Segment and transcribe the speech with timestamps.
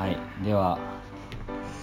[0.00, 0.16] はい。
[0.42, 0.78] では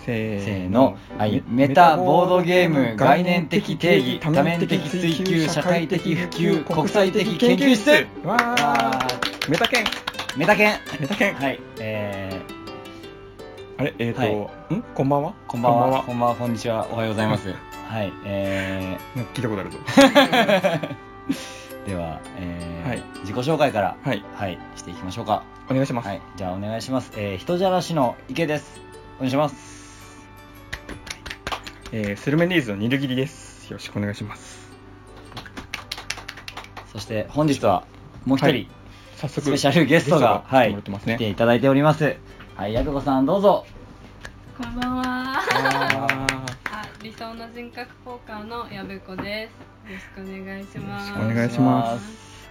[0.03, 8.07] せせーの、はい、メタボードゲーム概念的定義多面的追求社会的普及国際的研究室。
[8.23, 8.35] わ
[9.47, 9.85] メタケン。
[10.35, 10.79] メタケン。
[10.99, 11.35] メタケン。
[11.35, 11.59] はい。
[11.79, 12.41] え
[13.77, 13.93] あれ？
[13.99, 14.25] えっ、ー、と、は
[14.71, 14.73] い。
[14.73, 14.81] ん？
[14.95, 15.29] こんばんは？
[15.29, 16.03] ー、こんばんは。
[16.03, 16.35] こんばんは。
[16.35, 16.87] こんにちは。
[16.91, 17.53] おはようございます。
[17.87, 18.11] はい。
[18.25, 19.77] えなんか聞いたことあるぞ。
[19.85, 20.95] ー、
[21.87, 23.03] では、えーはい。
[23.21, 24.23] 自己紹介からはい。
[24.35, 25.43] はいしていきましょうか。
[25.69, 26.21] お願いします、はい。
[26.35, 27.13] じゃあお願いします。
[27.15, 28.81] えー、人じゃらしの池です。
[29.15, 30.27] お願いします。
[31.93, 33.71] えー、スルメリーズのニルギリです。
[33.71, 34.67] よろしくお願いします。
[36.91, 37.85] そして本日は
[38.25, 38.69] もう一人、はい。
[39.15, 41.15] 早速スペシャルゲストが、はい、来てもらってますね。
[41.15, 42.17] 来ていただいております。
[42.57, 43.65] はい、やくこさんどうぞ。
[44.57, 46.26] こんばんは。
[47.19, 49.49] ああ、理想の人格ポーカーのやぶこで
[49.87, 49.89] す。
[49.89, 51.09] よろしくお願いします。
[51.09, 52.49] よろしくお願いします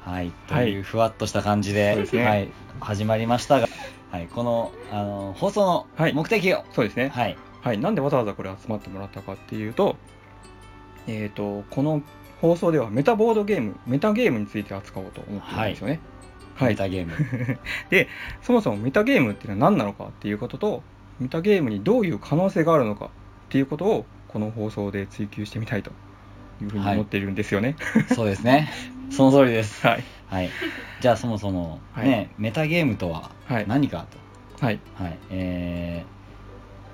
[0.00, 2.48] はい、とはいいうふわっとした感じで、そうですねはい、
[2.80, 3.68] 始まりましたが、
[4.10, 9.96] はい、この、あの、放送のはい目的を、ーそうですねはい、はい、なんでわざわざこれ集まってもらったかっていうと、
[11.08, 12.02] えっ、と、この
[12.40, 16.00] 放送ではメタボードゲーム、メタゲームについて扱おうと思ってるんですよね。
[16.54, 16.68] はい。
[16.70, 17.12] メタゲーム。
[17.90, 18.08] で、
[18.42, 20.82] そもそもメタゲームっていうのは何なのかっていうことと、
[21.18, 23.10] メタゲームにどういう可能性があるのか
[23.46, 25.90] っていうことを、この放送で追求してみたいと
[26.60, 27.76] いうふうに思っているんですよね。
[28.14, 28.70] そうですね。
[29.10, 29.86] その通りです。
[29.86, 30.04] はい。
[30.28, 30.50] はい。
[31.00, 34.06] じゃあそもそも、はいね、メタゲームとははい何か
[34.60, 34.78] はい。
[34.96, 35.04] と。
[35.04, 35.18] はい。
[35.30, 36.04] え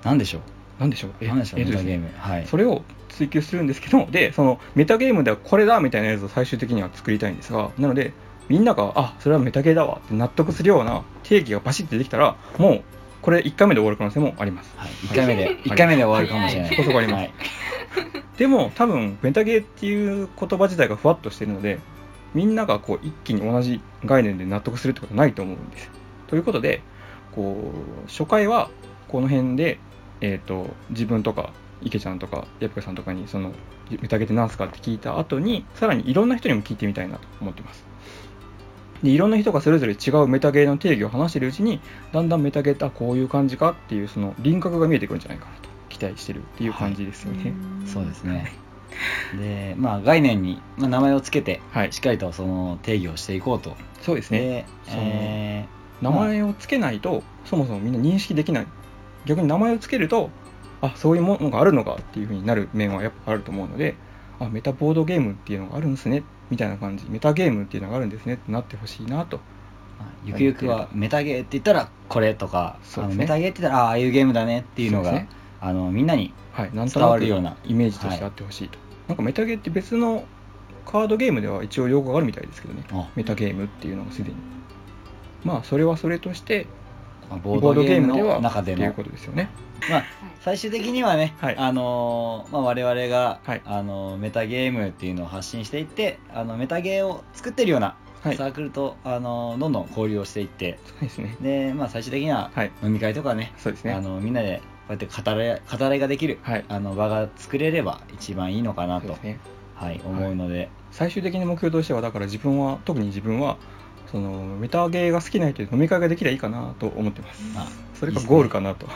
[0.01, 0.41] ー、何でしょう？
[0.79, 1.11] なんでしょう？
[1.25, 2.09] 何でしょう、メタゲーム。
[2.17, 2.45] はい。
[2.45, 8.11] それを追求するんですけどでそのメタゲームではこれだみたいなやつを最終的には作りたいんですがなので
[8.49, 12.83] みんながあそれはメタゲーだわって納得するような定義がバシッてできたらもう
[13.23, 14.73] これ1回目で終わる可能性もあります。
[14.75, 16.69] はい、1回目で、一回目で終わるかもしれない。
[16.71, 17.33] そこそこありますはい。
[18.37, 20.23] でも多分メタゲーってい。
[20.23, 21.79] う言葉自体がふわっとしてるので
[22.33, 25.33] みんながこう一気に同じ概念で納得するってことはない。
[25.33, 25.89] と思うんです
[26.27, 26.39] とい。
[26.39, 26.81] うことで
[27.31, 27.71] こ
[28.05, 28.69] う初回は
[29.07, 29.79] この辺で、
[30.19, 33.53] えー、と自分とか池ちゃんとかやぷかさんとかにその
[33.89, 34.97] メタゲーって何すかって聞い。
[34.97, 36.13] た後にさらにい。
[36.13, 36.75] ろんな人にも聞い。
[36.75, 37.07] てみたい。
[37.07, 37.92] なと思ってます
[39.03, 41.81] でいろんな人がそれぞれ違うメタゲーの定義を話しているうちに
[42.13, 47.53] だんだんメタゲーってあこういう感じかっていうその輪郭が見えてくるんじゃないかなと期待してるっていう感じですよね、
[47.85, 48.51] そうですね。
[49.37, 53.75] で、まあ概念に、まあ、名前をつけて、はいしっかりとその定義をしていこうと。
[54.01, 55.65] そうですねえ
[56.01, 58.67] 名前をつけないと、そもそもみんな認識できない
[59.25, 60.29] 逆に名前をつけると
[60.81, 63.95] あそういうものがあるのかっていうふうになる面はやっぱあると思うので
[64.45, 67.05] あメタボードゲームっていうのがあるんですねみたいな感じ。
[67.09, 69.39] メタゲームっていうのがあるんですねってなってほしいなと。
[70.25, 73.15] ゆくゆくはメタゲーって言ったらこれとか、ね。
[73.15, 75.29] メタゲーって言ったらあああいうゲームだねっていうのがね。
[75.61, 78.77] あのみんなにはい、なんと伝わるようなイメージとしてあってほしいと、
[79.07, 80.23] なんかメタゲーって別の
[80.85, 82.83] カードゲームでは一応用語があるみたいですけどね。
[82.91, 83.09] あ。
[83.15, 84.35] メタゲームっていうのがすでに。
[85.43, 86.82] まあそれはそれとしてまあ
[87.43, 88.77] ボードゲームの中での。
[88.77, 89.49] っていうことですよね。
[89.89, 90.03] まあ
[90.41, 91.57] 最終的にはね、はい。
[91.57, 93.61] あのーまあ、我々が、はい。
[93.65, 98.37] あのーメタゲームっていうのを発信していってあのメタゲーを作ってるようなはい。
[98.37, 100.79] サークルと、あのーどんどん交流をしていって。
[100.85, 101.35] そうですね。
[101.41, 102.71] で、まあ、最終的にははい。
[102.83, 103.93] 飲み会とかね、そうですね。
[103.93, 106.65] あのみんなでこうやって語らい語らいができる、はい。
[106.67, 109.39] あの場が作れれば一番いいのかなと、ね。
[109.75, 113.57] はい、思うので、最終的な目標としてはだから自分は特に自分は
[114.13, 114.29] その
[114.59, 117.41] メタゲーが好きな人で飲み会ができればいいかなと思ってます。
[117.57, 118.35] あそれがいいですね。
[118.35, 118.87] ゴールかなと。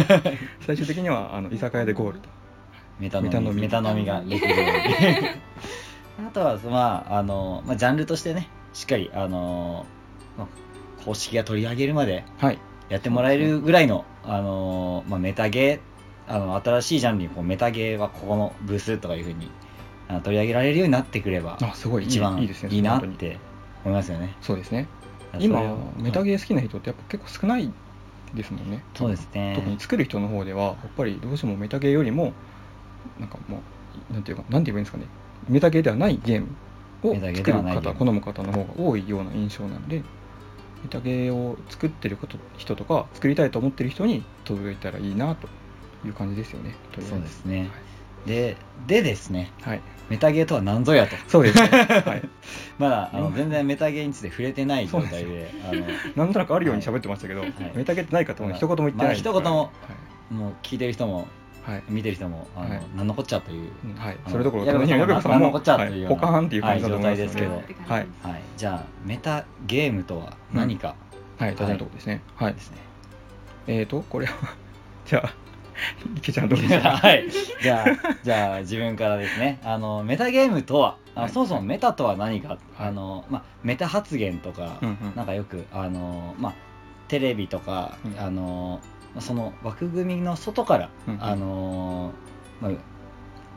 [0.66, 2.30] 最終的にはあの居酒屋でゴールと。
[2.98, 3.84] メタ飲みメメタ飲み。
[3.84, 6.24] タ飲みができるように。
[6.26, 9.84] あとは、まああのまあ、ジャンルとしてねしっかり、あの
[10.38, 12.58] まあ、公式が取り上げるまではい。
[12.88, 19.50] やってもらえるぐらいの、あのまあ、メタゲーあの新しいジャンルにこうメタゲーはここのブースとかいうふうに
[20.22, 22.04] 取り上げられるようになってくればあすごい。
[22.04, 23.14] いい一番いいいですねいなって思
[23.90, 24.34] いますよね。
[24.40, 24.88] そうですね。
[25.38, 25.60] 今
[25.96, 27.72] メタゲー好きな人ってやっぱ結構少ない
[28.34, 28.82] ですもんね。
[28.94, 29.54] そうですね。
[29.56, 32.32] 特に作る人の方ではやっぱりどうしてもメタゲーよりも
[33.18, 33.60] なんかも
[34.10, 35.06] うなんていうかなんて言えばいいんですかね。
[35.48, 36.48] メタゲーではないゲーム
[37.02, 39.98] を作る方好む方の方が多いような印象なんで
[40.82, 42.18] メタゲーを作ってる
[42.56, 45.48] 人とか作りたいと思ってる人に届いたらいいなと
[46.06, 46.74] いう感じですよね。
[46.94, 47.70] そうですね。
[48.26, 49.52] ででですね。
[49.62, 51.16] はい、メタゲーとは何ぞやと。
[51.28, 52.28] そうですね、はい、
[52.78, 55.82] まだあのうん全然メタゲーについて触れてない状態であの
[56.16, 57.52] なんとなくあるように喋ってましたけど、はい。
[57.74, 59.06] メタゲーってないかとも一言も言ってない。
[59.06, 59.70] まあ一言も
[60.30, 61.26] もう聞いてる人も
[61.64, 62.82] はい、はい見てる人もあの、はい。
[62.94, 66.14] 何のこっちゃという、うんはいそれどころ矢部さんも矢部さんも何のこっちゃというような、はい。
[66.14, 67.62] ポカーンっていう感じだと思いですけど、はい。
[67.88, 68.06] はい、
[68.56, 70.94] じゃあメタゲームとは何か。
[71.38, 72.22] はい、大事なところですね。
[72.36, 72.54] はい。
[72.54, 72.78] ですね、
[73.66, 74.34] えーと、これは、
[75.04, 75.34] じゃあ、
[76.16, 77.24] 池ちゃんどうでしょうはい。
[77.62, 79.60] じゃあ、じゃあ自分からですね。
[79.64, 81.32] あの、メタゲームとは、あのはい。
[81.32, 82.58] そもそもメタとは何か、はい。
[82.78, 85.12] あの、まあ、メタ発言とか、うんうん。
[85.14, 86.54] なんかよく、あの、まあ、
[87.08, 88.20] テレビとか、うん。
[88.20, 88.80] あの
[89.20, 91.18] その枠組みの外から、うん。
[91.20, 92.12] あの
[92.60, 92.70] ま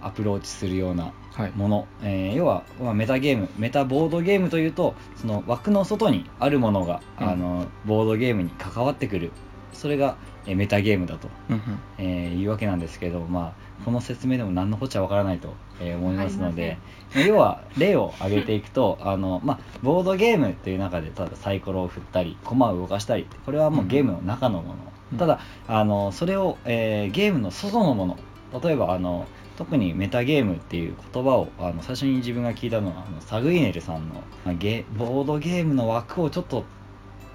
[0.01, 1.51] あ、アプローチするようなはい。
[1.55, 7.29] もの、えー要は、まあ、メタゲームメタボードゲームというとその枠の外にあるものが、うん。
[7.29, 9.31] あのボードゲームに関わってくる
[9.77, 11.61] それが、えーメタゲームだと、うんうん。
[11.97, 16.77] えーいうわけなんですけど、まあ、この説明でも何のこっちゃわからないと、えー思いますので
[17.15, 24.75] 要は例を挙げていくと あの、まあ、ボードゲームという中でただサイコロを振ったり駒を動かしたりこれはもうゲームの中のもの、
[25.13, 25.17] うん。
[25.17, 28.17] ただあのそれを、えーゲームの外のもの。
[28.63, 29.27] 例えばあの
[29.57, 34.15] 特にメタゲームっていう言葉をあの最初に自分が聞いたのはあのサグイネルさんの、
[34.45, 36.63] まあ、ゲボードゲームの枠をちょっと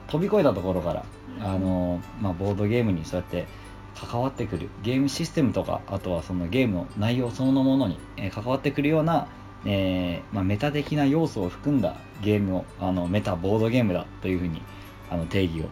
[0.09, 1.05] 飛び越えたところから
[1.41, 3.47] あの、まあ、ボードゲームにそうやって
[3.95, 9.29] 関わってくるゲームシステムとかあとはそのゲームの内容そのものに、えー関わってくるような、
[9.65, 14.63] えーまあ、メタ的な要素を含んだゲームをあのメタボードゲームだというふうに
[15.11, 15.69] あの定義を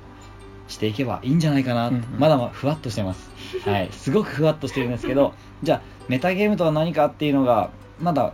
[0.69, 2.05] していけばいいんじゃないかな、うんうん。
[2.19, 3.31] まだまだふわっとしてます、
[3.69, 8.33] はい、すごくふわっとしてるんですけどじゃあメタゲームとは何かっていうのがまだ、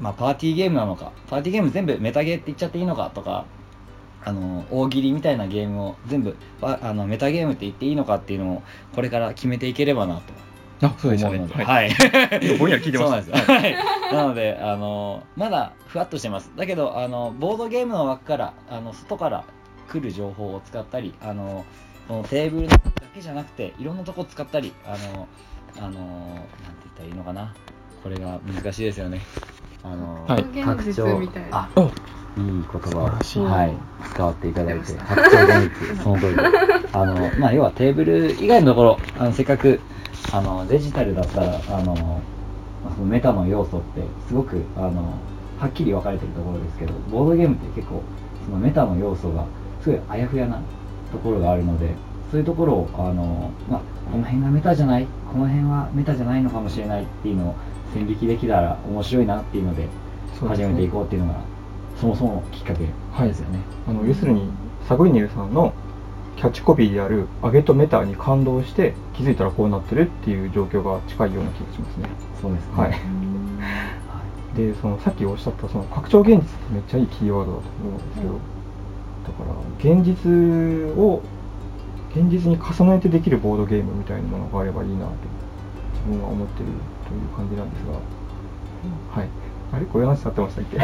[0.00, 3.44] まあ、パーティーゲームなのかパーティーゲーム全部メタゲーって言っちゃっていいのかとか
[4.24, 8.62] あの大喜利みたいなゲームを全部ああのメタゲームって言っていいのかっていうのを
[8.94, 10.42] これから決めていければなと
[10.86, 12.58] あそうでしたね思うので、はいはい。
[12.58, 13.54] ぼんやり聞いてましたそうなんですよ。
[13.54, 13.76] はい。
[14.12, 16.50] なので、あの、まだふわっとしてます。
[16.56, 19.44] だけど、あの、ボードゲームの枠から、あの、外から
[19.88, 21.64] 来る情報を使ったり、あの、
[22.08, 22.78] このテーブルだ
[23.14, 25.28] けじゃなくて、いろんなとこ使ったり、あの、
[25.78, 27.54] あの、なんて言ったらいいのかな。
[28.02, 29.20] これが難しいですよね。
[29.84, 31.90] あの、はい現実みたいなあ、お
[32.36, 33.76] いい言葉を、はい、
[34.10, 36.42] 使っていただいて、出ま拡張現実、その通りで。
[36.92, 39.80] あの、まあ、要はテーブル以外のところ、あの、せっかく、
[40.32, 41.94] あの、デジタルだったら、あの、
[42.84, 45.14] まあそのメタの要素って、すごく、あの、
[45.58, 48.02] はっきり分かれてるところですけど、ボードゲームって結構、
[48.44, 49.44] そのメタの要素が、
[49.82, 50.60] すごいあやふやな
[51.12, 51.94] ところがあるので、
[52.30, 53.80] そういうところを、あの、まあ、
[54.10, 57.54] この辺がメタじゃない、この辺はメタじゃないのかもしれないっていうのを
[57.92, 59.86] 線引きできたら面白いなっていうので、
[60.40, 61.40] 始めていこうっていうのが、
[61.96, 63.58] そもそものきっかけですよね。
[63.88, 64.50] あの要するに
[64.88, 65.72] サグイネルさんの
[66.36, 72.08] キャッチコピーである「上げとメタ」に感動して気づいたらこうなってるっていう状況が近いような気がしますね。
[72.40, 72.72] そうですね。
[72.76, 72.92] はい。
[74.56, 80.30] でそのさっきおっしゃったその拡張現実ってめっちゃいいキーワードだと思うんですけど、だから現実
[80.98, 81.22] を
[82.10, 85.12] 現実に重ねてできるボードゲームみたいなものがあればいいなと
[85.94, 86.66] 自分は思ってる
[87.08, 87.92] という感じなんですが、
[89.20, 89.28] はい
[89.72, 89.86] あれ？
[89.86, 90.78] こういう話になってましたっけ？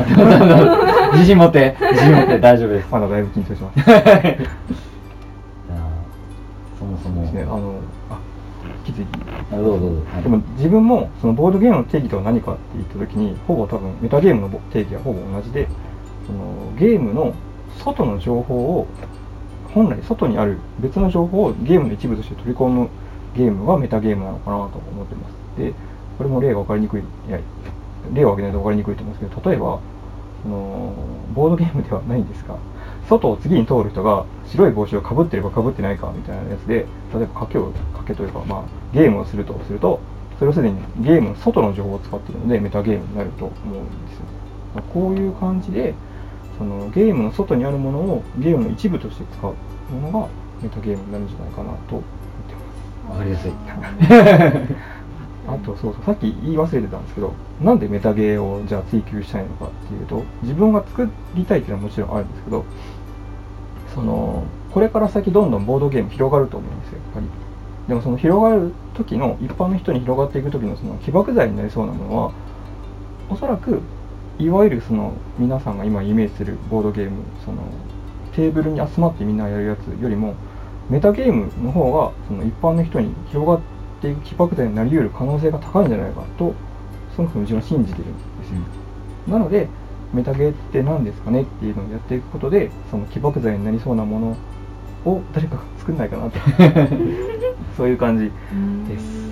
[1.13, 2.89] 自信持って、自信持って大丈夫です。
[2.91, 3.81] まだだいぶ緊張します
[6.79, 7.23] そもそも。
[7.23, 7.81] ですねあの
[8.11, 8.19] あ
[8.85, 9.19] 気づいて
[9.53, 10.03] あどうぞどうぞ。
[10.13, 10.23] はい。
[10.23, 15.69] でも自分もそのボードゲームの定義とは何かって言った時にほぼ多分メタゲームの定義はほぼ同じで
[16.27, 17.35] そのゲームの
[17.85, 18.87] 外の情報を
[19.75, 22.89] 本来外にある別の情報をゲームの一部として取り込む
[23.37, 25.35] ゲームがメタゲームなのかなと思ってます。
[25.59, 25.75] で
[26.17, 27.03] これも例が分かりにくい
[28.13, 29.81] 例を挙げないと分かりにくいと思うんですけど例えば
[30.43, 30.95] その
[31.35, 32.57] ボードゲームではないんですが
[33.09, 38.65] 外を次に通る人が白い帽子をかぶってればかぶってないかみたいなやつで例えば賭けを賭けというか、まあ、
[38.95, 40.01] ゲームをするとすると
[40.39, 44.25] それをすでにゲームの外の情報を使っているのでメタゲームになると思うんですよ
[44.75, 45.95] まあこういう感じで
[46.59, 49.55] そのゲームの外にあるものをゲームの一部として使う
[49.93, 50.29] ものが
[50.63, 52.03] メタゲームになるんじゃないかなと思っ
[52.49, 52.61] てま
[53.07, 53.53] すわかりやすい。
[55.49, 62.65] あとそうそうさっき言い忘れてたんですけどなんでメタゲーをじゃあ追求したいのかっていうと自分が作りたいっていうのはもちろんあるんですけど
[63.95, 67.27] そのこれから先どんどんボードゲーム広がると思うんですよやっぱり。
[67.89, 72.33] でもその広がる時の一般の人に広がっていく時のその起爆剤になりそうなものは
[73.31, 73.81] おそらく
[74.39, 77.63] いわゆるその皆さんが今イメージするボードゲームその
[78.35, 80.35] テーブルに集まってみんなやるやつよりも
[80.91, 86.55] メタゲームの方がその一般の人に広がっていく起爆剤になり得る可能性が高いんじゃないかと
[87.17, 88.61] そもそも自分は信じてるんですよ、
[89.27, 89.69] なので
[90.13, 94.37] メタゲーって何ですかねっていうのをやっていくことでその起爆剤になりそうなもの
[95.05, 96.39] を誰かが作んないかなと。
[97.77, 98.25] そういう感じ
[98.89, 99.29] です。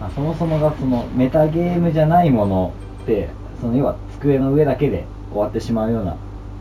[0.00, 3.30] まあ、そもそもがそのメタゲームじゃないものって
[3.60, 6.16] その要は机の上だけで終わってしまうような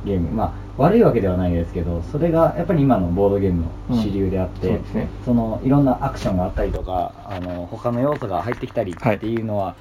[0.05, 0.29] ゲーム。
[0.29, 5.07] まあ悪いわけではないですけどそれがやっぱり今のボードゲームの主流であって、うんそね。
[5.25, 9.75] そのいろんなアクションがあったりとかあの他の要素が入ってきたりっていうのは、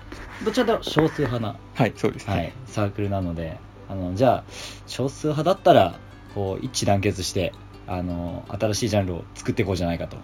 [0.45, 4.45] どちらかと少数派な、はいそうですね、はい、サークルなのであのじゃあ
[4.87, 5.99] 少数派だったら
[6.35, 7.53] こう一致団結して
[7.87, 10.17] あの新しいジャンルを作っていこうじゃないかと。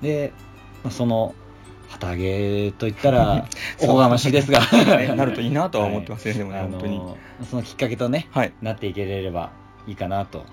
[0.00, 0.32] で
[0.82, 1.34] まあその
[1.88, 3.46] 旗揚げといったら
[3.82, 4.60] おこがましいですが。
[4.96, 7.00] ねなるといいなとは思ってますねでもねあの本当に。
[7.50, 8.52] そのきっかけとねはい。
[8.62, 9.50] なっていけれれば
[9.90, 10.44] いいかなと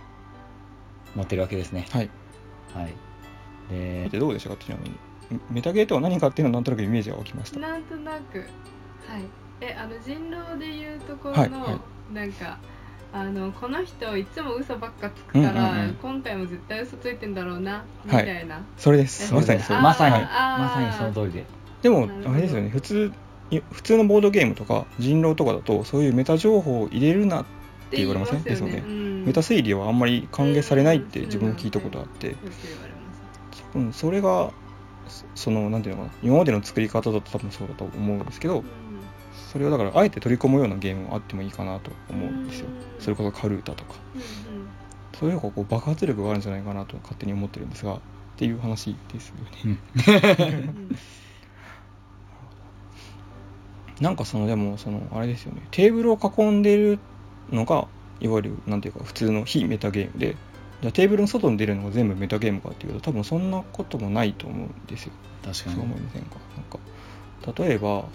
[1.16, 1.86] 持ってるわけですね。
[1.92, 2.10] はい。
[2.74, 2.94] はい。
[3.70, 4.96] ででどうでしたかちなみに
[5.52, 7.60] メタゲーとは何かっていうのはなんとなくイメージが湧きました。
[7.60, 8.40] なんとなく。
[8.40, 8.48] はい。
[9.62, 11.80] えあの人狼でいうところの、はいは
[12.14, 12.58] なんか
[13.14, 15.94] あのこの人いつも嘘ばっかつくから、うんうんうん。
[16.02, 18.26] 今回も絶対嘘ついてんだろうなみはい。
[18.26, 19.34] たいな、それです。
[19.34, 21.46] まさにそうまさにまさにその通りで。
[21.84, 22.70] でもあれですよね。
[22.70, 23.12] 普通
[23.52, 27.46] い普通のボードゲームとか人狼とかだとそういうメタ情報を入れるなっ
[27.90, 28.44] て言われません？
[28.44, 28.84] ですよね。
[28.86, 29.26] うん。
[29.26, 32.28] メタ推理はあんまり歓迎されないって自分も聞いたことあって。
[32.28, 34.52] よく言われます多分それが
[35.08, 36.14] そそのなんていうのかな？
[36.24, 38.64] 今までの作り方だと多分そうだと思うんですけど
[39.52, 42.68] それをだからあえて取り込むようなゲームもあってもいいかなと思うんですよ。
[42.68, 43.02] うん。
[43.02, 43.96] それこそカルータとか。
[44.16, 44.22] うん
[45.20, 48.00] そういうのがこう爆発力があるんじゃないかなと勝手に思ってるんですがっ
[48.36, 49.52] ていう話ですよね。
[49.66, 50.96] うんうん。
[54.00, 55.64] なんかそのでもそのあれですよね。
[55.72, 57.00] テーブルを囲んでる
[57.52, 57.88] のが
[58.20, 60.36] いわゆるなんていうか普通の非メタゲームで
[60.82, 65.14] じゃあテーブルの外に出るのが全部メタゲームかっていうと多分そんなこともないと思うんですよ。
[65.44, 65.76] 確かに。
[65.76, 66.38] そう思いませんか？
[66.56, 68.06] なんか例えば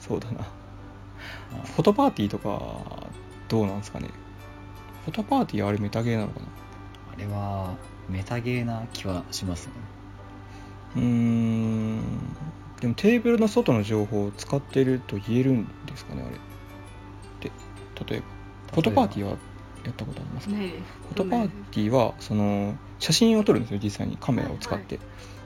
[0.00, 0.44] そうだな。
[1.64, 3.10] フォトパーティーとか
[3.48, 4.08] どうなんですかね？
[5.04, 6.46] フォトパーティーはあれメタゲーなのかな？
[7.14, 7.74] あれは
[8.08, 9.72] メタゲーな気はしますね。
[10.96, 12.00] うーん。
[12.80, 16.32] でもテーブルの外の情報を使ってると言えるんですかねあれ。
[16.32, 16.40] で
[18.08, 18.26] 例えば。
[18.72, 19.30] フォトパーティーは
[19.84, 20.54] やったことありますか？
[20.54, 24.16] フォトパーティーはその写真を撮るんですよ実際に。
[24.18, 24.98] カメラを使って、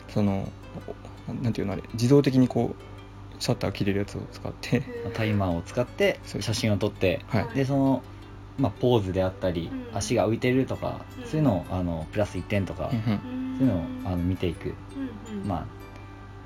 [0.09, 0.49] その
[1.29, 1.83] おなんていうのあれ。
[1.95, 4.83] 自動的にこうシャッター切れるやつを使って。
[5.15, 7.25] タイマーを使って写真を撮って。
[7.27, 7.49] はい。
[7.55, 8.03] でその、
[8.59, 9.97] まあ、ポーズであったり、うん。
[9.97, 11.27] 足が浮いてるとか、うん。
[11.27, 13.05] そういうのをあのプラス1点とか、そうい
[13.63, 14.75] うのをあの見ていく、
[15.45, 15.67] ま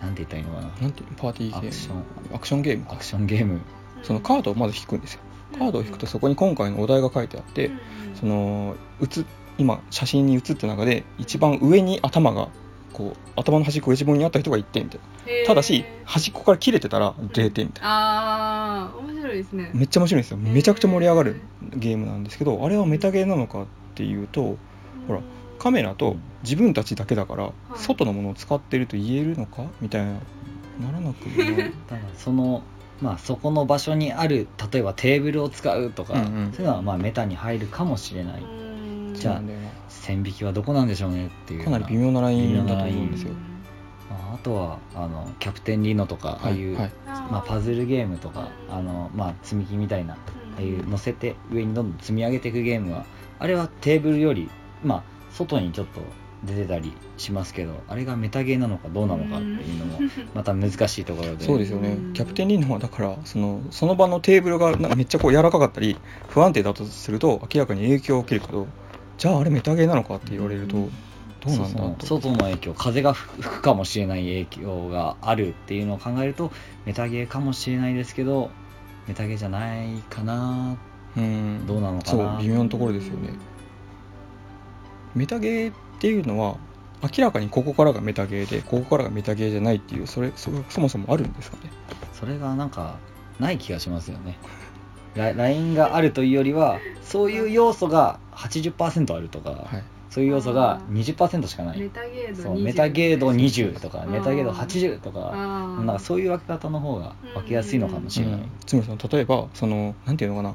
[0.01, 0.69] あなんて言ったらいいのかな。
[0.81, 1.17] なんていうの？
[1.17, 1.69] パーティーゲーム。
[1.69, 2.05] アクション。
[2.35, 2.93] アクションゲームか。
[2.95, 3.61] アクションゲーム。
[4.03, 5.21] そのカードをまず引くんですよ
[5.59, 7.81] カードを引くとそこに今回のお題が書いてあって、うんうん。
[8.17, 9.25] その写
[9.59, 12.49] 今写真に写った中で一番上に頭が
[12.93, 15.47] こう頭の端っこ内ももにあった人が1点みたいな。
[15.47, 17.89] ただし端っこから切れてたら0点みたいな。
[17.91, 19.71] ああ面白いですね。
[19.75, 20.37] めっちゃ面白いんですよ。
[20.39, 24.57] めちゃくちゃ盛り上がるゲームなんですけどあれはメタゲーなのかっていうと
[25.07, 25.21] ほら
[25.59, 27.53] カメラと自分たちだけだからい。
[27.77, 30.21] 外のものを使ってると言えるのかみたいなな
[30.93, 31.27] らなく
[32.17, 32.63] その
[33.01, 36.53] まあそこの場所にある例えばテーブルを使うとか、うんうん。
[36.53, 38.45] そういうのはまあメタに入るかもしれない、う
[39.11, 39.15] ん。
[39.15, 41.65] じゃあそうなんだよ線引きはどこなんでしょうねっていうな。
[41.65, 43.33] かなり微妙なラインだと思うんですよ。
[44.11, 46.93] まあ、あとはあのキャプテンリノとか、ああいう、はい。
[47.07, 50.17] まあ、パズルゲームとかあの、まあ、積み木みたいなあ
[50.59, 53.05] あいう乗せて上にどんどん積み上げていくゲームは
[53.39, 54.51] あれはテーブルより、
[54.83, 55.03] まあ、
[55.33, 56.01] 外にちょっと
[56.45, 60.01] 出てたりしますけどあれがメタゲーなのかどうなのかっていうのも
[60.35, 61.45] また難しいところで。
[61.45, 61.91] そうですよね。
[61.91, 62.13] うん。
[62.15, 68.67] キャプテンリーノはだからそのその場のテーブルがなんかめっちゃこう柔らかかったり不安定だとすると明らかに影響を受けるけど
[69.19, 70.81] じゃああれメタゲーなのかって言われるとど
[71.47, 72.21] うなんだそうとそう。
[72.21, 76.53] 外の影響風が吹くかもしれない影響があるっていうのを考えると
[76.87, 78.51] メタゲーかもしれないですけど
[79.07, 80.77] メタゲーじゃないかな。
[81.17, 81.67] うん。
[81.67, 83.31] どうなのかそうな微妙なところですよね。
[85.15, 86.57] メタゲーっていうのは
[87.03, 91.71] 明らかにここからがメタゲーでここからがメタゲーじゃないっていうそれそそもそもあるんですかね？
[92.15, 92.97] それがなんか
[93.39, 94.39] ない気がしますよね。
[95.15, 99.85] ララインがあるというよりはそういう要素が80%あるとか、はい。
[100.09, 101.79] そういう要素があー20%しかない。
[101.79, 108.51] メタゲードそう20メタゲード20とかメタゲード80とかなんかそういう分け方の方が分けやすいのかもしれない、うん。
[108.65, 110.55] つまりその例えばそのなんていうのかな？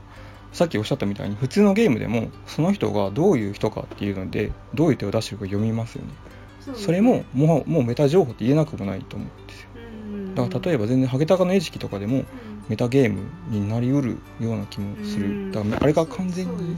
[0.56, 6.12] さっきおっしゃったみたいに普通のゲームでもその人がどういう人かっていうのでどういう手を出してるか読みますよね。
[6.62, 9.70] そうそれももうもうメタ情報って言えなくもないと思うんですよ。
[9.76, 10.34] うん。
[10.34, 12.26] だから例えば全然ハゲタカの餌食とかでもうん。
[12.70, 13.20] メタゲーム
[13.50, 15.52] になりうるような気もすうん。
[15.52, 16.78] るだからあれが完全に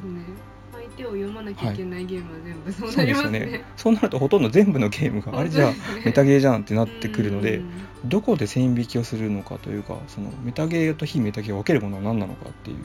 [0.98, 3.65] 手を読まなきゃいけないゲームは全部そうそうなりですよねますね。
[3.77, 7.69] そうなるとほとんど全部のゲームがあれじゃあメタゲーじゃんってなってくるのでうん。
[8.05, 12.77] どこで線引きをするのかというかそのメタゲーと非メタゲーを分けるものは何なのかっていう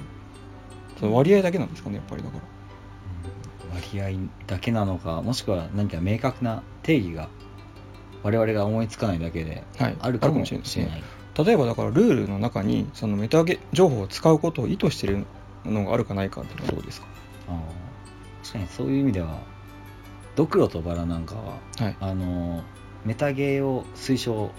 [1.03, 2.43] その割合だけなんですかねやっぱりだから。
[3.75, 7.29] 割合だけなのかもしくは何か明確な定義が
[8.23, 9.97] 我々が思いつかないだけではい。
[10.01, 10.67] あるかもしれない。
[10.67, 11.03] しれない、
[11.45, 15.27] 例えばだからルールの中にそのメタゲ情報を使うことを意図している
[15.65, 17.07] のがあるかないかっていうのはどうですか？
[17.49, 17.57] あー
[18.45, 19.41] 確かにそういう意味では
[20.37, 21.97] ドクロとバラなんかははい。
[22.01, 22.63] あの
[23.05, 24.53] メタゲーを推奨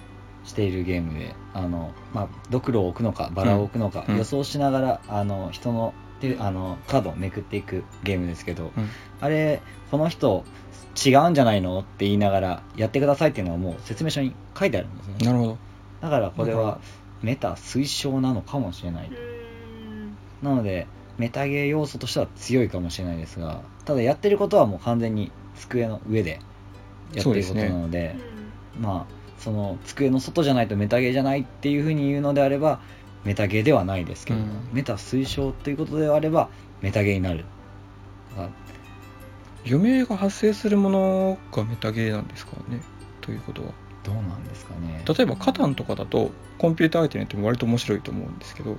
[0.44, 4.18] しているゲームであの、まあ、ドクロを置くのかバラを置くのか、うん。
[4.18, 8.90] 予想しながらあの人のであのカードをめくっていくゲームですけど、うん。
[9.22, 9.62] あれ
[9.92, 10.44] この人
[11.06, 11.80] 違うんじゃないの？
[11.80, 15.16] って言いながらやってくださいっていうのはもう説明書に書いてあるんですね。
[15.26, 15.58] なるほど。
[16.02, 16.80] だからこれは
[17.22, 20.88] メタ推奨なのかもしれない、うんなので
[21.18, 26.42] メタゲー要素としては強いかもしれないですがただやってることはもう完全に机の上で
[27.14, 28.18] やってることなので
[28.78, 32.82] まあその机の外じゃないとメタゲーじゃないっていうふうに言うのであれば
[33.24, 34.50] メタゲーではないですけど、うん。
[34.74, 36.50] メタ推奨ということであれば
[36.82, 37.46] メタゲーになる。
[39.66, 42.82] 余命が発生するものがメタゲーなんですかね？
[43.22, 43.70] ということは。
[44.04, 45.02] どうなんですかね。
[45.08, 48.76] 例えばカタンとかだとコンピューター相手にやっても割と面白いと思うんですけど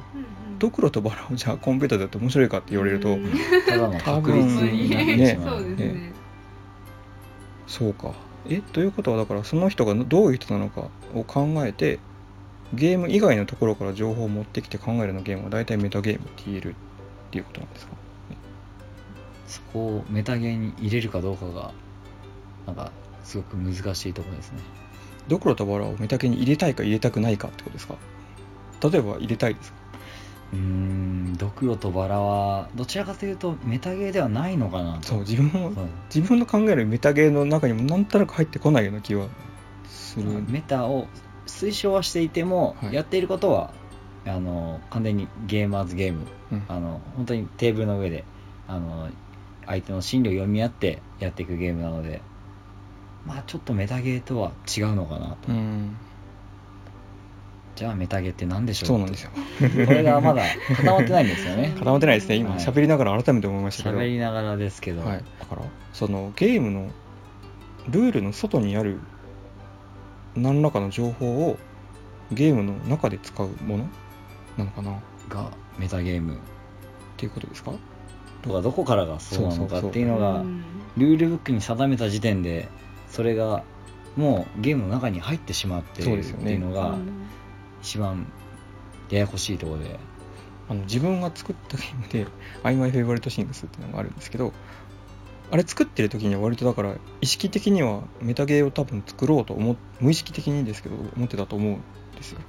[0.58, 3.16] ドクロとバラをじゃあコンピューターでやって面白いかって言われると、
[3.66, 6.12] ただの確率になってしまそううですね。
[7.66, 8.12] そうか。
[8.50, 11.98] えということはだからその人がどういう人なのかを考えて
[12.72, 16.74] ゲーム以外のところから情報を持ってきて考えるのゲームは大体メタゲームって言えるっ
[17.30, 17.92] ていうことなんですか？
[19.46, 21.72] そこをメタゲーに入れるかどうかが
[22.66, 22.90] なんか
[23.22, 24.58] すごく難しいところですね。
[25.28, 27.96] ドクロとバラをメタゲーに入れたいか入れたくないかってことですか？
[28.82, 29.78] 例えば入れたいですか？
[30.52, 35.08] うーんドクロとバラはどちらかというとメタゲーではないのかなと。
[35.08, 35.72] そう自分も
[36.14, 39.28] 自分の考えるメタゲーの中にもなんとなく入ってこないような気は
[39.86, 40.24] する。
[40.48, 41.06] メタを
[41.46, 42.94] 推奨はしていても、はい。
[42.94, 43.72] やっていることは
[44.26, 46.26] あの完全にゲーマーズゲーム。
[46.52, 46.62] うん。
[46.68, 48.24] あの本当にテーブルの上で
[48.68, 49.08] あの
[49.66, 52.20] 相手の心理を読み合ってやっていくゲームなので
[53.26, 55.96] まあちょっとメタゲーとは違うのかなと、うん。
[57.76, 58.88] じゃあメタゲーって何でしょう？
[58.88, 59.30] そうなんですよ。
[59.86, 60.42] これがまだ
[60.76, 61.72] 固まってないんですよね。
[61.78, 62.36] 固まってないですね。
[62.36, 62.58] 今はい。
[62.60, 66.90] 喋りながら改めて思いましたけど、喋りながらですけど、はい、だからそのゲームの
[67.88, 69.00] ルールの外にある
[70.36, 71.58] 何らかの情報を
[72.32, 73.88] ゲームの中で使うもの？
[74.56, 74.92] なのかな？
[74.92, 74.94] っ
[75.28, 76.38] がメタゲーム。
[77.16, 77.72] ていうことですか？
[78.42, 80.62] とかどこからがそうなのかっていうのうがん
[80.96, 82.68] ルールブックに定めた時点で
[83.08, 83.64] それが
[84.16, 86.52] もうゲームの中に入ってしまっているってそうですよね。
[86.52, 87.28] いうのがうん。
[87.82, 88.26] 一番
[89.10, 89.98] ややこしいところで。
[90.66, 92.26] あの自分が作ったゲームで
[92.64, 94.54] 「I'm My Favorite Things」っていうのがあるんですけど
[95.54, 101.80] あれ作ってる時には割とだから意識的にはメタゲーを多分作ろうと思っ無意識的にですけど思ってたと思うん
[102.16, 102.40] ですよ。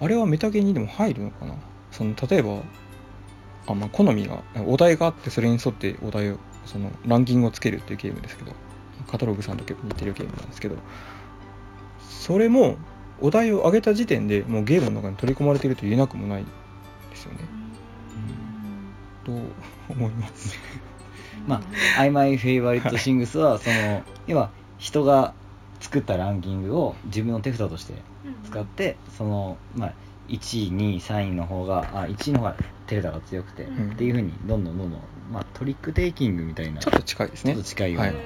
[0.00, 1.54] あれはメタゲーにでも入るのかな？
[1.92, 2.60] その例えば
[3.68, 8.52] あ、まあ、好みがお題があってそれに沿ってお題をそのランキングをつけるっていうゲームですけど
[9.06, 10.76] カタログさんと結構似てるゲームなんですけど
[12.00, 12.78] それも
[13.20, 16.44] お題を上げた時点でもうゲームの中に取り込まれていると言えなくもない
[17.10, 17.38] ですよね。
[19.24, 19.42] どう
[19.88, 20.58] 思います？
[21.48, 21.62] まあ
[22.00, 25.34] 「I My Favorite Things は」その要は人が
[25.80, 27.94] 作ったランキングを自分の手札として
[28.44, 29.92] 使ってそのまあ
[30.28, 32.56] 1位2位3位の方があ1位の方が
[32.86, 33.92] 手札が強くて、うん。
[33.92, 37.52] っていうふうにどんどんどんどん、まあ、トリックテイキングみたいなちょっと近いですね。
[37.52, 38.16] ちょっと近いようなはい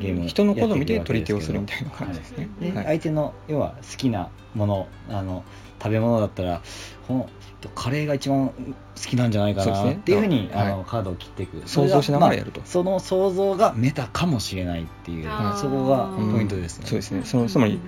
[0.00, 2.48] ゲームを人の好みでやって取り手をするみたいな感じですね。
[2.60, 2.84] ではい。
[2.86, 5.44] 相手の要は好きなものあの
[5.80, 6.62] 食べ物だったら
[7.06, 7.30] この
[7.74, 8.54] カレーが一番好
[8.96, 17.22] きなんじゃないかなっていうふうに、はいあのカードを切っていく想像しながらやるとまあその想像がメタかもしれないっていうそこがポイントですね、そうですね。
[17.24, 17.80] そのつまり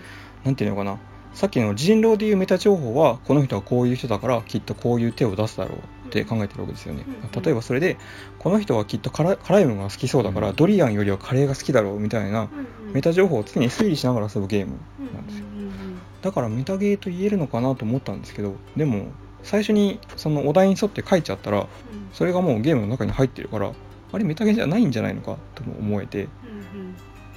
[0.44, 0.98] なんていうのかな
[1.35, 7.05] さっきの人狼でいうメタ情報はこの人はこういう人だからきっとこういう手を出すだろうって考えてるわけですよね。
[7.07, 7.97] うん例えばそれで
[8.38, 12.49] この人はきっと辛辛いものが好きそうだからうんドリアンよりはカレーが好きだろうみたいな
[12.92, 14.73] メタ情報を常に推理しながら遊ぶゲーム
[15.14, 15.45] なんですよ。
[16.21, 19.07] だからメタゲーと言えるのかなと思ったんですけどでも
[19.42, 21.66] 最初にそのお題に沿って書いちゃったら
[22.12, 23.73] それがもうゲームの中に入ってるから
[24.12, 26.29] あれメタゲーじゃないんじゃないのかとも思えて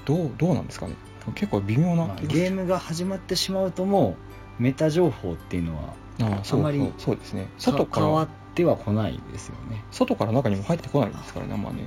[0.05, 0.93] どうどうなんですかね？
[1.33, 4.15] 結構微妙なまあゲームが始まってしまうとも
[4.59, 7.47] うメタ情報っていうのはああそうあまりそうですね。
[7.57, 9.83] 外か変わっらてはこないですよね。
[9.91, 11.83] 外から中にも入ってこないですからねあんまね。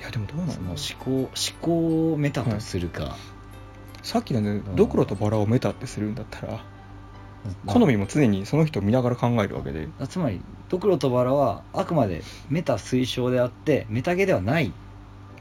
[0.00, 1.28] いやでもどうなの思考思
[1.60, 3.16] 考をメタとするか、
[4.02, 4.76] さっきのねん。
[4.76, 6.62] ドクロとバラをメタってするんだったら
[7.66, 9.88] 好みも常にその人を見ながら考えるわけで。
[9.98, 14.70] あつまりドクロとバラはあくまでメタ推奨であってメタゲではない。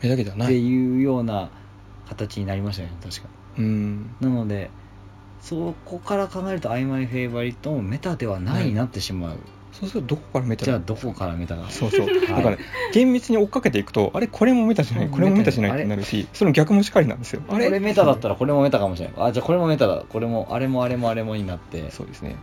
[0.01, 0.47] メタゲではない。
[0.47, 1.49] ていうような
[2.08, 3.28] 形になりましたよね確か。
[3.58, 4.15] うん。
[4.22, 4.70] なので
[5.41, 9.38] そこから考えると「アイマイフェイバリットもメタではないなってしまう、
[9.72, 12.20] そうするとどこからメタじゃあどこからメタがそうそう、はい。
[12.22, 12.58] だからね
[12.93, 15.10] 厳密に追っかけていくとあれこれもメタじゃない？
[15.10, 15.72] これもメタじゃない？
[15.72, 17.43] ってなるしその逆もしかりなんですよ。
[17.48, 17.65] あれ？
[17.65, 20.04] これメタだったらこれもメタかもしれないあじゃあこれもメタだ。
[20.10, 21.91] これもあれもあれもあれもになって。
[21.91, 22.36] そうですね。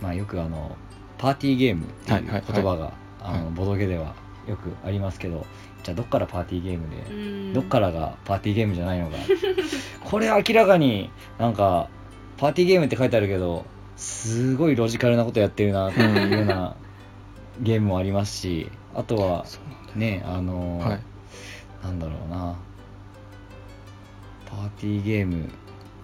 [0.00, 0.76] まあよくあの
[1.18, 3.40] パーティーゲームっていうはいはい言葉があはい。
[3.42, 4.14] のボドゲでは
[4.48, 5.44] よくありますけど
[5.82, 9.16] じゃあどっからパーティーゲームでどっどからがパーティーゲームじゃないのか。
[10.04, 11.88] これ明らかになんか
[12.36, 13.64] パーティーゲームって書いてあるけど
[13.96, 16.76] すごいロジカルなことやってるな っていうような
[17.60, 19.44] ゲームもありますしあとは
[19.94, 21.00] ねあの、はい。
[21.82, 22.56] なんだろうな。
[24.46, 25.48] パーティーゲーム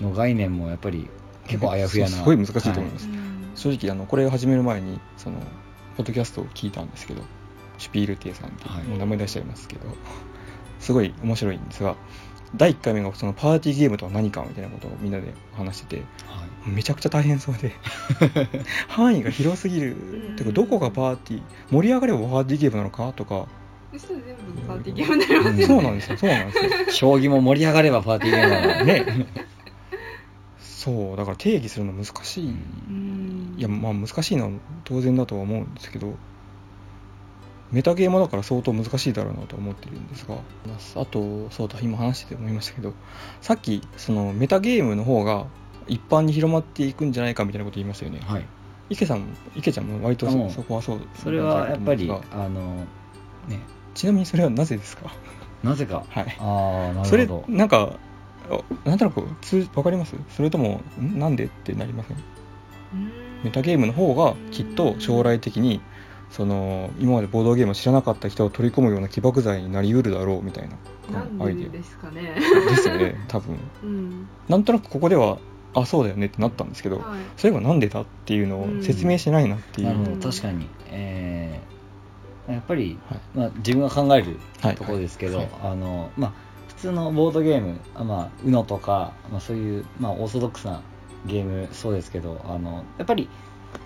[0.01, 1.09] の概念もやっぱり
[1.47, 2.17] 結構あやふやな。
[2.17, 3.09] すごい難しいと思います。
[3.09, 5.39] は正直あのこれを始める前にその
[5.97, 7.23] ポッドキャストを聞いたんですけど
[7.79, 9.83] シュピールテイさんっていう、名前出しちゃいますけど
[10.81, 11.97] すごい面白いんですが
[12.55, 16.71] 第1回目がそのパーティーゲームとは何かみたいなことをみんなで話しててはい。
[16.71, 17.73] めちゃくちゃ大変そうで
[18.89, 19.97] 範囲が広すぎる。
[19.97, 23.47] うんてかどこがパーティー盛り上がればパーティーゲームなのかとか。
[23.93, 26.17] そしたら全部パーティーゲームになりますよねそうなんですよ。
[26.17, 26.71] そうなんですよ。
[26.91, 29.27] 将棋も盛り上がればパーティーゲームだからね。
[30.61, 33.55] そうだから定義するの難しい、うん。
[33.59, 34.51] いやまあ難しいのは
[34.85, 36.15] 当然だとは思うんですけど
[37.77, 40.37] メタゲームだから相当難しいだろうなと思ってるんですが。
[40.95, 42.95] あとそうだ今話してて思いましたけど
[43.43, 45.45] さっきそのメタゲームの方が
[45.87, 48.21] 一般に広まっていくんじゃないかみたいなこと言いましたよね。
[48.25, 48.47] はい。
[48.89, 52.77] 池さんも池ちゃんも割とそそこはそうそれはやっぱりあの
[53.47, 53.57] ね。
[53.57, 53.59] が
[53.95, 55.13] ちなみにそれはなぜですか？
[55.63, 56.05] なぜか。
[56.09, 56.37] はい。
[56.41, 57.53] ああなそれるほど。
[57.53, 57.99] なんか
[58.51, 60.15] あなんとなく通わかります？
[60.31, 61.19] それともん？
[61.19, 62.17] なんでってなりません。
[63.45, 65.81] メタゲームの方がきっと将来的に
[66.31, 70.77] その今までボードゲームを知らなかった人を取り込むような起爆剤になりうるだろうみたいな
[71.45, 72.37] アイデでですかね。
[72.37, 73.57] アですよね 多分。
[73.83, 74.29] うん。
[74.49, 75.39] なんとなくここでは
[75.75, 77.05] あそうだよねってなったんですけどはい。
[77.37, 80.21] それがなんでだっていうのを説明しないなっていう、なるほどうん。
[80.21, 80.69] 確かに。
[80.91, 81.77] えー
[82.53, 83.21] やっぱり、はい。
[83.35, 84.77] まあ、自分が考えるはい。
[84.77, 85.49] ところですけど、はい。
[85.65, 86.33] あのまあ
[86.69, 90.83] 普通のボードゲームあまあ UNO とか、まあ、そういう、まあ、オーソドックスな
[91.25, 93.29] ゲームそうですけどあのやっぱり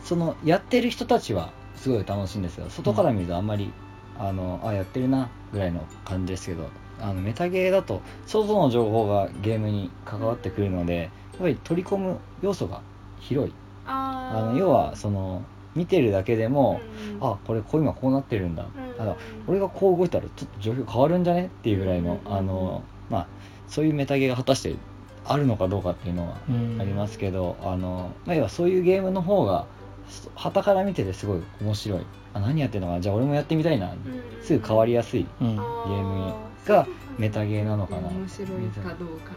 [0.03, 2.69] そのやってる人たちはすごい楽しいんですよ。
[2.69, 3.73] 外から見るとあんまり、
[4.19, 6.69] あのあやってるなぐらいの感じですけど
[7.01, 12.83] あのメタゲーだと外の情報がゲームに関わってくるのでやっぱり取り込む要素が
[13.19, 13.55] 広い。
[13.87, 15.43] あの要はその
[15.75, 16.81] 見てるだけでも、
[17.21, 19.15] うんあこれこう今こうなってるんだ、うん
[19.47, 22.33] 俺がこう動いたらちょっと状況変わるんじゃねっていうぐらいの、うん。
[22.33, 23.27] あのまあ
[23.67, 24.77] そういうメタゲーが果たして
[25.25, 26.77] あるのかどうかっていうのはうん。
[26.81, 29.67] ありますけど、あのまあ、要はそういうゲームの方が
[30.35, 32.01] はたから見ててすごい面白い。
[32.35, 33.01] あ何やってるのかな？
[33.01, 33.95] じゃあ俺もやってみたいな、
[34.43, 35.57] すぐ変わりやすいうん。
[35.57, 36.35] ゲーム
[36.67, 36.87] が
[37.19, 38.09] メタゲーなのかな。
[38.09, 39.33] 面白いかどうか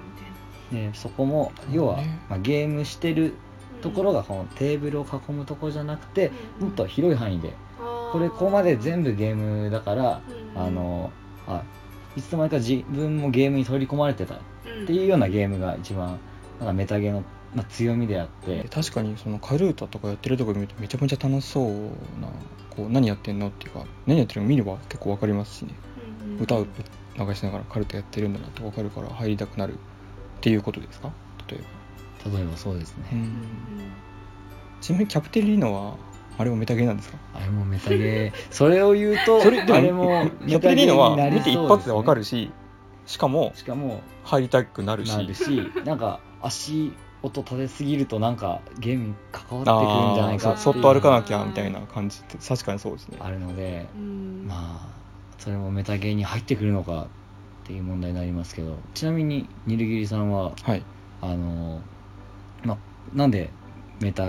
[0.72, 2.20] みでそこも要は、ね。
[2.30, 6.68] まあ、ゲームしてるたいなところがこのテーブルを囲むところじゃなくて、うん。
[6.68, 7.54] もっと広い範囲で。
[7.78, 10.22] ここれここまで全部ゲームだから、
[10.56, 10.62] うん。
[10.62, 11.12] あの
[11.48, 11.64] あ
[12.16, 14.38] いつの間にか自分もゲームに取り込まれてたっ
[14.86, 16.20] ていうようなゲームが一番
[16.60, 17.24] なんかメタゲーの、
[17.56, 18.68] まあ、強みであって。
[18.70, 21.74] 確かにそのカルータとかやってるとこ見るとめちゃめちゃ楽しそう
[22.22, 22.28] な
[22.70, 25.74] こう何やってんのっていうか何やってるの見れば結構わかりますしね。
[26.40, 29.74] 歌を流しながらカルタやってるんだなってわかるから入りたくなる。
[29.74, 29.78] っ
[30.42, 31.12] ていうことですか？
[31.48, 31.62] 例え
[32.26, 32.38] ば。
[32.38, 33.32] 例えばそうですね、うん。
[34.82, 35.98] ちなみにキャプテンリーノは
[36.38, 37.18] あれもメタゲーなんですか？
[37.34, 38.38] あれもメタゲー。
[38.50, 42.52] それを言うとそれでもあれもキャプテンリーノは見て一発でわかるるし
[43.06, 45.10] しかもしかも入りたくなるし。
[45.16, 53.18] なるしなんか足音立てすぎるとなんかゲームに関わってくるんじゃないかあーっていそうそっと歩かなきゃみたいな感じって確かにそうですね。
[53.20, 54.46] あるのでうん。
[54.48, 54.94] まあ
[55.40, 57.08] それもメタゲーに入ってくるのかっ
[57.66, 60.84] ていう問題になりますけどちなみにニルギリさんははい。
[61.22, 61.82] あの
[62.64, 62.78] まあ
[63.14, 63.50] なんで
[64.02, 64.26] メタ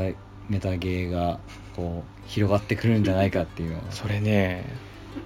[0.48, 1.40] メタゲーが
[1.74, 3.82] こう広がってくるんじゃないかっていうのは。
[3.90, 4.64] それね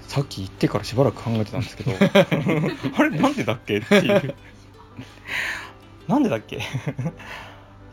[0.07, 1.92] さっき言ってからしばらく考えてたんですけど
[2.96, 4.35] あれなんでだっけっていう。
[6.09, 6.61] なんでだっけ？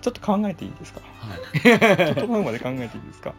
[0.06, 1.02] ちょっと考えていいですか？
[1.20, 2.13] はい。
[2.13, 3.34] 整うまで考えていいですか？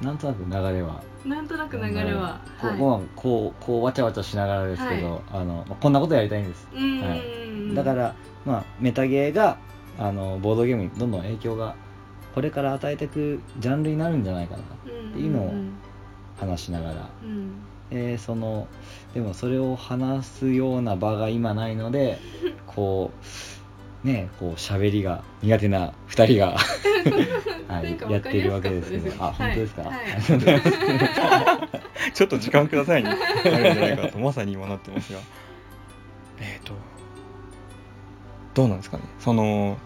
[0.00, 1.02] なんとなく流れは。
[1.26, 2.40] なんとなく流れは。
[2.58, 2.78] こう,、はい。
[2.80, 7.74] まあこうこうわちゃわちゃしながらですけど、あのまあこんなことやりたいんです、うんはい。
[7.74, 8.14] だから、
[8.46, 9.58] まあ、メタゲーが
[9.98, 11.76] あのボードゲームにどんどん影響が
[12.34, 14.62] これから与えていくジャンルになるんじゃないかな。
[14.62, 14.64] っ
[15.12, 15.52] ていうのを
[16.40, 17.52] 話しながら、うん
[17.90, 18.66] えーその
[19.12, 22.18] でもそれを話すような場が今ないので
[22.66, 23.26] こう
[24.04, 26.56] ねこう喋りが苦手な2人が、
[27.68, 29.74] はい、やっているわけですけど、あ本当です。
[29.74, 35.18] か、ったですありがとうございます ちょっと時間くださいになるんじゃないかとまさに今なってますが。
[36.40, 36.72] えっ、と
[38.54, 39.04] どうなんですかね？
[39.20, 39.78] その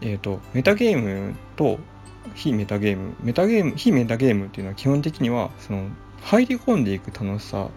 [0.00, 1.78] えっ、とメタゲームと
[2.34, 3.14] 非メタゲーム。
[3.22, 5.88] メタゲーム非メタゲームっていうのは基本的にはその
[6.22, 7.68] 入り込んでいく楽しさ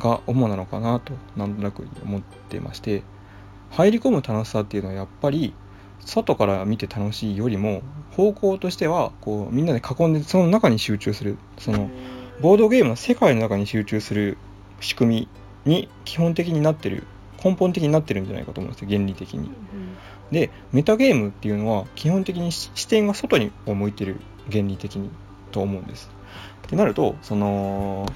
[0.00, 3.02] が主なのかなとなんとなく思ってまして
[3.70, 5.54] 入り込む楽しさっていうのはやっぱり
[6.04, 11.90] 外から見て楽しいよりも方向としてはこうみんなで囲んでその中に集中するその
[12.40, 14.38] ボードゲームの世界の中に集中する
[14.80, 15.28] 仕組
[15.66, 17.04] みに基本的になってる
[17.42, 19.50] 根本的になってるんじゃないかと思うんですよ原理的に。
[20.30, 25.10] でメタゲームっていうのは基本的に視視点が外に向いてる原理的に
[25.52, 26.10] と思うんです。
[26.66, 28.06] ってなるとその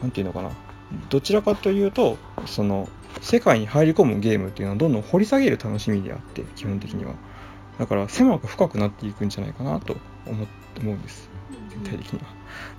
[0.00, 0.50] なんていうのかな
[1.08, 2.88] どちらかというとその
[3.20, 7.14] 世界に入り込むゲームっていうのはどんどん掘り下げる楽しみであって基本的には。
[7.78, 10.46] だから狭く深くなっていくんじゃないかなと思
[10.80, 11.28] 思うんです
[11.70, 12.26] 全体的には。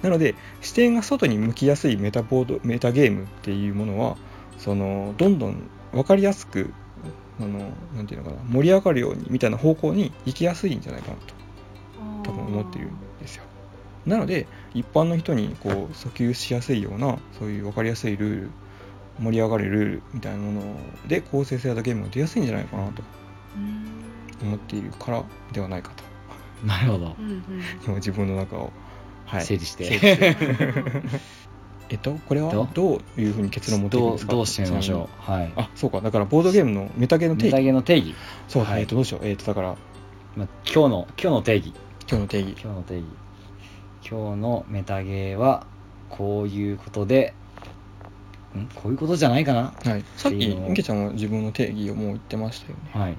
[0.02, 4.18] なので視点が外に向きやすいメタボードメタゲームっていうものは
[4.58, 6.74] そのどんどん分かりやすく
[7.40, 7.72] あの
[8.06, 11.18] ていうのかな盛り上がるようにみたいな方向に行きやすいんじゃないかな
[12.24, 12.90] と多分思っている。
[14.06, 18.50] なので一般の人にこう訴求しやすいようなそういう分かりやすいルール
[19.20, 20.62] 盛り上がるルールみたいなもの
[21.08, 23.04] で構成されたゲームが出やすいんじゃないかなと
[24.42, 26.04] 思っているからではないかと。
[26.66, 27.16] なるほど。
[27.86, 28.72] 今自分の中を、
[29.26, 30.00] はい、整理して。
[31.90, 35.32] えっとこれはどどういうふうに結論を持っていくんどうですかどうしてみましょう？
[35.32, 35.54] はい。
[35.56, 36.02] あそうか。
[36.02, 38.16] だからボードゲームのメタゲーの定メタ義ゲの定義。
[38.48, 38.82] そう、はい。
[38.82, 39.28] えっとどうしよう。
[39.28, 39.76] えっとだから。
[40.36, 41.74] まあ今日の今日の定義。
[42.10, 42.52] 今日の定義。
[42.52, 43.06] 今日の定義
[44.10, 45.66] 今日のメタゲーは
[46.10, 47.34] こういうことで
[48.56, 48.68] ん？
[48.76, 49.74] こういうことじゃないかな？
[49.84, 52.90] はい、さっきいけちゃんは自分の定義をもう言ってましたよね。
[52.94, 53.18] はい。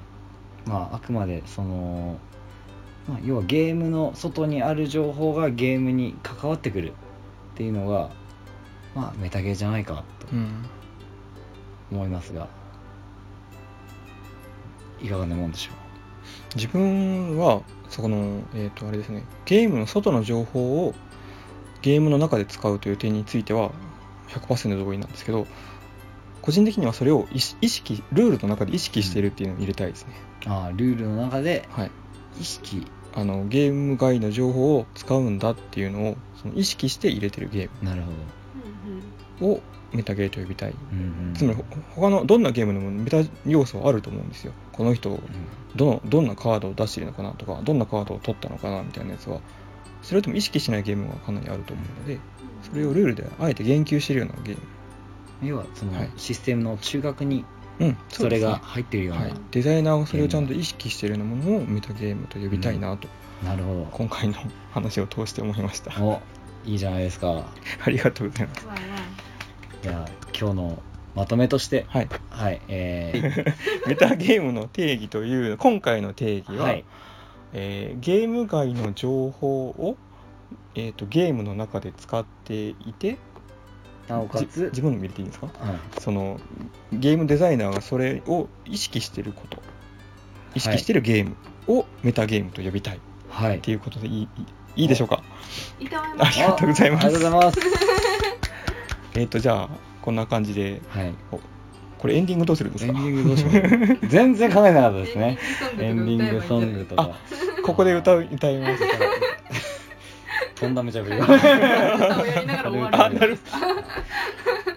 [0.65, 2.17] まああくまでその、
[3.07, 6.93] まあ、要はゲームの外にある情報がゲームに関わってくるっ
[7.55, 8.09] ていうのが
[8.95, 10.65] まあメタゲーじゃないかとうん。
[11.91, 12.47] 思いますが
[14.99, 15.84] いかがなもんでしょ
[16.55, 20.93] 自分はそこのえっ、とあれですねゲームの外の情報を
[21.81, 23.71] ゲームの中で使うという点については
[24.29, 25.45] 100%同意なんですけど
[26.41, 30.13] 個人的にはそれを意識ルールの中で意識しているっていうのを入れたいですね、
[30.45, 31.91] うああルールの中ではい。
[32.39, 32.85] 意識。
[33.17, 39.61] あのゲーム外の情報を使うんだっていうのをその意識して入れてるゲなるほど、ームを
[39.93, 40.75] メタゲーと呼びたい。
[40.91, 41.63] うんうん、つまりほ
[41.95, 45.19] 他のどんなゲームでもメタ要素はあると思うんですよこの人うん。
[45.75, 49.41] どのどんなカードを出しているのかなとかどんなカードを取ったのかなみたいなやつは
[50.01, 52.19] それとも意識しないゲームがかなりあると思うので
[52.61, 54.57] それをルールであえて言及しているようなゲー
[55.43, 56.11] 要はそのはい。
[56.15, 57.43] システムの中核に
[57.79, 63.09] ムうんそれが入っているような、はい、デザイナーがそれをちゃんと意識しているようなものをメタゲームと呼びたいなと、
[63.43, 64.35] なるほ今回の
[64.71, 65.91] 話を通して思いました。
[65.91, 66.21] どお
[66.65, 67.43] いいじゃないですか。
[67.83, 68.65] ありがとうございます。
[68.65, 68.87] わいわい
[69.83, 70.83] じゃあ今日の
[71.15, 72.09] まとめとしてはい。
[72.29, 73.45] はいえ
[73.87, 76.85] メタゲームの定義という今回の定義ー、は、はい。
[77.53, 79.95] えーゲーム外の情報を、
[80.75, 83.17] えー、とゲームの中で使っていて
[84.07, 85.47] じなおかつ自分のも入れていいんですか？
[85.47, 86.39] うんその
[86.93, 89.61] ゲームデザイナーがそれを意識してること
[90.53, 91.35] 意識してるゲーム
[91.67, 92.99] をメタゲームと呼びたいっ
[93.29, 93.59] はい。
[93.61, 95.23] ていうことでいいいいいいでしょうか？
[95.79, 95.85] い。
[95.85, 96.39] いと思います。
[96.39, 97.03] ありがとうございます。
[97.05, 97.59] あありがとうございます。
[99.15, 99.69] えっ、とじゃあ
[100.05, 101.13] こんな感じではい。
[101.97, 102.91] これエンディングどうするんですか？
[102.93, 103.49] エンディングどうしよ
[104.03, 104.05] う。
[104.07, 105.39] 全然考えなかったですね。
[105.79, 107.19] エエンデンディンングソンソングとかグとか。
[107.63, 108.83] ここで歌う歌います
[110.55, 111.35] とんだめちゃぶり歌を。
[111.35, 113.39] やりながら終わるあなる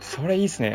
[0.00, 0.74] それいいっすね。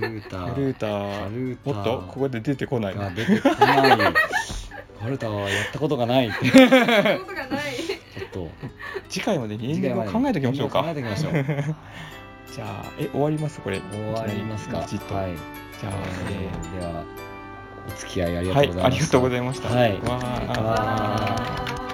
[0.00, 2.94] ハルータハルータハルータもっとここで出てこない。
[2.94, 3.58] が出てこない。
[5.00, 6.30] ハルータはやったことがない。
[6.30, 7.60] ちょそういうことがない。
[7.74, 8.48] っと。
[9.08, 10.82] 次回までにエンディングを考えておきましょうか。
[10.82, 11.32] 考えておきましょう
[12.52, 13.60] じゃあえ終わります？
[13.60, 13.80] これ。
[13.90, 14.78] 終わりますか。
[14.78, 14.88] はい。
[14.88, 15.92] じゃあ、
[16.30, 17.04] えーでは
[17.86, 19.68] お付き合いありえーがとうございました。
[19.68, 20.62] はいありがとうございました。
[20.62, 21.78] はい。
[21.78, 21.87] わ